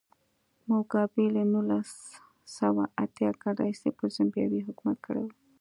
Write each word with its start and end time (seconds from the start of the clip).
موګابي 0.67 1.25
له 1.35 1.43
نولس 1.51 1.91
سوه 2.57 2.83
اتیا 3.03 3.31
کال 3.41 3.55
راهیسې 3.61 3.89
پر 3.97 4.05
زیمبابوې 4.15 4.61
حکومت 4.67 4.97
کړی 5.05 5.23
و. 5.27 5.29